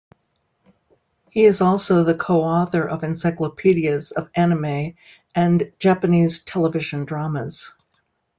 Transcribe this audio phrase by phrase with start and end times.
[1.29, 4.95] He is also the co-author of encyclopedias of anime
[5.35, 7.71] and Japanese television dramas.